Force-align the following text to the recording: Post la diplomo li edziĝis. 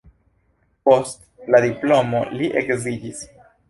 Post 0.89 1.29
la 1.53 1.63
diplomo 1.69 2.27
li 2.37 2.53
edziĝis. 2.67 3.27